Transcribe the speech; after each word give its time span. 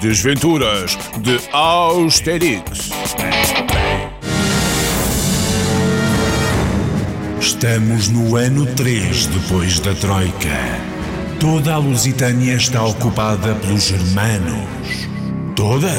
Desventuras 0.00 0.98
de 1.20 1.40
Austerix. 1.52 2.90
Estamos 7.40 8.08
no 8.08 8.36
ano 8.36 8.66
3 8.66 9.26
depois 9.26 9.80
da 9.80 9.94
Troika. 9.94 10.36
Toda 11.40 11.74
a 11.74 11.78
Lusitânia 11.78 12.54
está 12.54 12.84
ocupada 12.84 13.54
pelos 13.54 13.84
germanos. 13.84 15.08
Toda? 15.54 15.92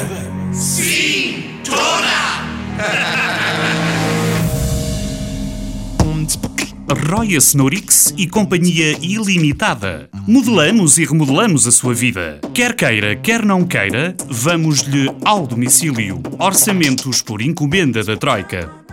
Roya 6.90 7.36
Snorix 7.36 8.14
e 8.16 8.26
Companhia 8.26 8.96
Ilimitada. 9.02 10.08
Modelamos 10.26 10.96
e 10.96 11.04
remodelamos 11.04 11.66
a 11.66 11.70
sua 11.70 11.92
vida. 11.92 12.40
Quer 12.54 12.74
queira, 12.74 13.14
quer 13.14 13.44
não 13.44 13.66
queira, 13.66 14.16
vamos-lhe 14.26 15.10
ao 15.22 15.46
domicílio. 15.46 16.22
Orçamentos 16.38 17.20
por 17.20 17.42
encomenda 17.42 18.02
da 18.02 18.16
Troika. 18.16 18.87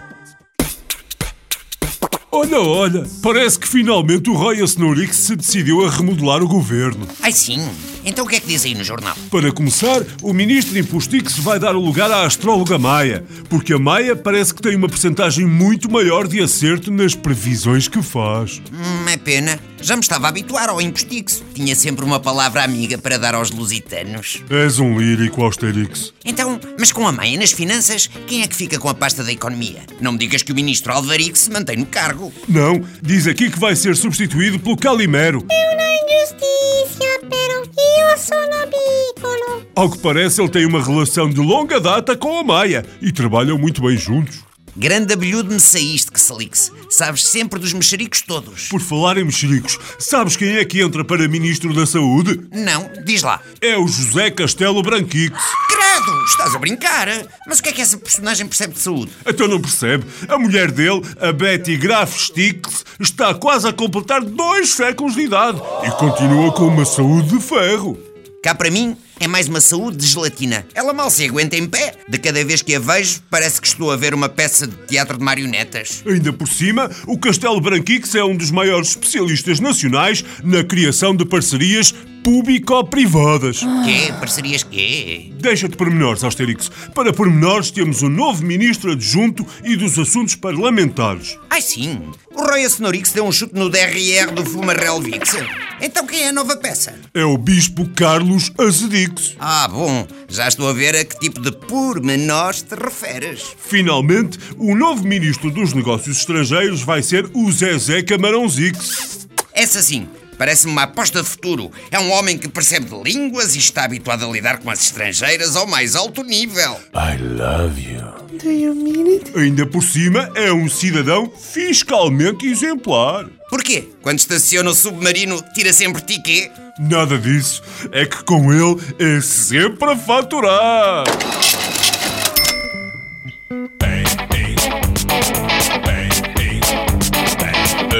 Olha, 2.37 2.59
olha, 2.59 3.07
parece 3.21 3.57
que 3.57 3.65
finalmente 3.65 4.29
o 4.29 4.33
Roy 4.33 4.61
Snorix 4.61 5.15
se 5.15 5.37
decidiu 5.37 5.85
a 5.85 5.89
remodelar 5.89 6.43
o 6.43 6.47
governo. 6.49 7.07
Ai 7.21 7.31
sim? 7.31 7.65
Então 8.03 8.25
o 8.25 8.27
que 8.27 8.35
é 8.35 8.39
que 8.41 8.47
diz 8.47 8.65
aí 8.65 8.75
no 8.75 8.83
jornal? 8.83 9.15
Para 9.31 9.51
começar, 9.53 10.03
o 10.21 10.33
ministro 10.33 10.77
Impostix 10.77 11.39
vai 11.39 11.57
dar 11.57 11.75
o 11.75 11.79
lugar 11.79 12.11
à 12.11 12.23
astróloga 12.25 12.77
Maia, 12.77 13.25
porque 13.49 13.73
a 13.73 13.79
Maia 13.79 14.17
parece 14.17 14.53
que 14.53 14.61
tem 14.61 14.75
uma 14.75 14.89
percentagem 14.89 15.45
muito 15.45 15.89
maior 15.89 16.27
de 16.27 16.41
acerto 16.43 16.91
nas 16.91 17.15
previsões 17.15 17.87
que 17.87 18.01
faz. 18.03 18.61
Hum, 18.71 19.09
é 19.09 19.17
pena. 19.17 19.57
Já 19.81 19.95
me 19.95 20.01
estava 20.01 20.27
a 20.27 20.29
habituar 20.29 20.69
ao 20.69 20.81
Impostix. 20.81 21.43
Tinha 21.53 21.75
sempre 21.75 22.03
uma 22.05 22.19
palavra 22.19 22.63
amiga 22.63 22.97
para 22.97 23.17
dar 23.17 23.35
aos 23.35 23.51
lusitanos. 23.51 24.43
És 24.49 24.79
um 24.79 24.99
lírico, 24.99 25.43
Austerix. 25.43 26.13
Então, 26.23 26.59
mas 26.79 26.91
com 26.91 27.07
a 27.07 27.11
Maia 27.11 27.39
nas 27.39 27.51
finanças, 27.51 28.09
quem 28.27 28.41
é 28.41 28.47
que 28.47 28.55
fica 28.55 28.79
com 28.79 28.89
a 28.89 28.93
pasta 28.93 29.23
da 29.23 29.31
economia? 29.31 29.81
Não 30.01 30.11
me 30.11 30.17
digas 30.17 30.41
que 30.41 30.51
o 30.51 30.55
ministro 30.55 30.91
Alvaric 30.91 31.37
se 31.37 31.51
mantém 31.51 31.77
no 31.77 31.85
cargo. 31.85 32.24
Não, 32.47 32.81
diz 33.01 33.27
aqui 33.27 33.49
que 33.49 33.59
vai 33.59 33.75
ser 33.75 33.95
substituído 33.95 34.59
pelo 34.59 34.77
Calimero. 34.77 35.39
una 35.39 35.87
injusticia, 36.01 37.19
pero 37.29 37.63
io 37.63 38.17
sono 38.17 38.67
piccolo. 38.67 39.65
Ao 39.75 39.89
que 39.89 39.97
parece, 39.97 40.41
ele 40.41 40.49
tem 40.49 40.65
uma 40.65 40.81
relação 40.83 41.29
de 41.29 41.39
longa 41.41 41.79
data 41.79 42.15
com 42.15 42.39
a 42.39 42.43
Maia 42.43 42.85
e 43.01 43.11
trabalham 43.11 43.57
muito 43.57 43.81
bem 43.81 43.97
juntos. 43.97 44.44
Grande 44.77 45.13
abelhudo 45.13 45.53
me 45.53 45.59
saíste, 45.59 46.11
que 46.11 46.19
salix. 46.19 46.69
Sabes 46.89 47.25
sempre 47.25 47.57
dos 47.57 47.71
mexericos 47.71 48.21
todos. 48.21 48.67
Por 48.67 48.81
falar 48.81 49.17
em 49.17 49.23
mexericos, 49.23 49.79
sabes 49.97 50.35
quem 50.35 50.57
é 50.57 50.65
que 50.65 50.81
entra 50.81 51.05
para 51.05 51.29
Ministro 51.29 51.73
da 51.73 51.85
Saúde? 51.85 52.41
Não, 52.51 52.89
diz 53.05 53.23
lá. 53.23 53.39
É 53.61 53.77
o 53.77 53.87
José 53.87 54.29
Castelo 54.31 54.83
Branquix. 54.83 55.39
Credo, 55.69 56.25
estás 56.25 56.53
a 56.53 56.59
brincar? 56.59 57.07
Mas 57.47 57.59
o 57.59 57.63
que 57.63 57.69
é 57.69 57.71
que 57.71 57.81
essa 57.81 57.97
personagem 57.97 58.45
percebe 58.45 58.73
de 58.73 58.79
saúde? 58.79 59.13
Então 59.25 59.47
não 59.47 59.61
percebe? 59.61 60.05
A 60.27 60.37
mulher 60.37 60.69
dele, 60.69 61.01
a 61.21 61.31
Betty 61.31 61.77
Graf 61.77 62.13
Stix, 62.19 62.83
está 62.99 63.33
quase 63.33 63.69
a 63.69 63.71
completar 63.71 64.21
dois 64.21 64.71
séculos 64.71 65.15
de 65.15 65.21
idade 65.21 65.61
e 65.85 65.91
continua 65.91 66.51
com 66.51 66.67
uma 66.67 66.83
saúde 66.83 67.29
de 67.29 67.41
ferro. 67.41 67.97
Cá 68.45 68.53
para 68.53 68.69
mim 68.69 68.95
é 69.19 69.27
mais 69.27 69.47
uma 69.47 69.59
saúde 69.59 69.97
de 69.97 70.05
gelatina. 70.05 70.67
Ela 70.75 70.93
mal 70.93 71.09
se 71.09 71.25
aguenta 71.25 71.57
em 71.57 71.65
pé. 71.65 71.95
De 72.07 72.19
cada 72.19 72.45
vez 72.45 72.61
que 72.61 72.75
a 72.75 72.79
vejo, 72.79 73.19
parece 73.27 73.59
que 73.59 73.65
estou 73.65 73.91
a 73.91 73.95
ver 73.95 74.13
uma 74.13 74.29
peça 74.29 74.67
de 74.67 74.75
teatro 74.85 75.17
de 75.17 75.23
marionetas. 75.23 76.03
Ainda 76.05 76.31
por 76.31 76.47
cima, 76.47 76.91
o 77.07 77.17
Castelo 77.17 77.59
Branquix 77.59 78.13
é 78.13 78.23
um 78.23 78.37
dos 78.37 78.51
maiores 78.51 78.89
especialistas 78.89 79.59
nacionais 79.59 80.23
na 80.43 80.63
criação 80.63 81.15
de 81.15 81.25
parcerias 81.25 81.91
público-privadas. 82.23 83.61
Quê? 83.83 84.13
Parcerias 84.19 84.61
quê? 84.61 85.31
Deixa-te 85.39 85.75
pormenores, 85.75 86.23
Austerix. 86.23 86.69
Para 86.93 87.11
pormenores, 87.11 87.71
temos 87.71 88.03
o 88.03 88.09
novo 88.09 88.43
ministro 88.43 88.91
adjunto 88.91 89.43
e 89.63 89.75
dos 89.75 89.97
assuntos 89.97 90.35
parlamentares. 90.35 91.35
Ai 91.49 91.63
sim, 91.63 92.11
o 92.31 92.43
Roy 92.43 92.61
Snorix 92.65 93.11
deu 93.11 93.25
um 93.25 93.31
chute 93.31 93.55
no 93.55 93.71
DRR 93.71 94.31
do 94.35 94.45
Fumarel 94.45 95.01
Vix. 95.01 95.35
Então 95.81 96.07
quem 96.07 96.23
é 96.23 96.29
a 96.29 96.33
nova 96.33 96.55
peça? 96.55 96.93
É 97.13 97.23
o 97.23 97.37
Bispo 97.37 97.87
Carlos 97.89 98.51
Azedix. 98.57 99.35
Ah, 99.39 99.67
bom, 99.67 100.07
já 100.27 100.47
estou 100.47 100.69
a 100.69 100.73
ver 100.73 100.95
a 100.95 101.03
que 101.03 101.19
tipo 101.19 101.41
de 101.41 101.51
pormenores 101.51 102.61
te 102.61 102.75
referes. 102.75 103.43
Finalmente, 103.57 104.39
o 104.57 104.73
novo 104.73 105.03
ministro 105.03 105.51
dos 105.51 105.73
Negócios 105.73 106.17
Estrangeiros 106.19 106.81
vai 106.81 107.03
ser 107.03 107.29
o 107.33 107.51
Zezé 107.51 108.01
Camarãozix. 108.03 109.27
Essa 109.53 109.81
sim, 109.81 110.07
parece-me 110.37 110.71
uma 110.71 110.83
aposta 110.83 111.21
de 111.21 111.27
futuro. 111.27 111.71
É 111.91 111.99
um 111.99 112.11
homem 112.11 112.37
que 112.37 112.47
percebe 112.47 112.85
de 112.85 113.03
línguas 113.03 113.55
e 113.55 113.59
está 113.59 113.83
habituado 113.83 114.25
a 114.25 114.31
lidar 114.31 114.59
com 114.59 114.69
as 114.69 114.79
estrangeiras 114.81 115.55
ao 115.55 115.67
mais 115.67 115.95
alto 115.95 116.23
nível. 116.23 116.79
I 116.93 117.17
love 117.21 117.81
you. 117.81 118.24
Do 118.41 118.51
you 118.51 118.75
mean 118.75 119.07
it? 119.07 119.31
Ainda 119.37 119.65
por 119.65 119.81
cima, 119.81 120.29
é 120.35 120.51
um 120.51 120.67
cidadão 120.67 121.31
fiscalmente 121.31 122.45
exemplar. 122.45 123.25
Porquê? 123.49 123.87
Quando 124.01 124.19
estaciona 124.19 124.69
o 124.69 124.73
submarino, 124.73 125.41
tira 125.53 125.71
sempre 125.71 126.01
tiquê? 126.01 126.51
Nada 126.79 127.17
disso. 127.17 127.63
É 127.91 128.05
que 128.05 128.23
com 128.23 128.51
ele 128.51 128.77
é 128.99 129.21
sempre 129.21 129.91
a 129.91 129.95
faturar. 129.95 131.03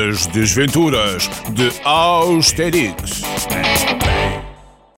As 0.09 0.27
Desventuras 0.27 1.29
de 1.51 1.71
Austerix. 1.83 3.21